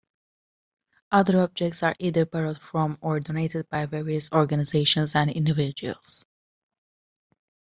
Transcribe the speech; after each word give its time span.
Other 1.11 1.41
objects 1.41 1.83
are 1.83 1.93
either 1.99 2.25
borrowed 2.25 2.59
from 2.59 2.97
or 3.01 3.19
donated 3.19 3.69
by 3.69 3.85
various 3.85 4.31
organizations 4.31 5.13
and 5.13 5.29
individuals. 5.29 6.25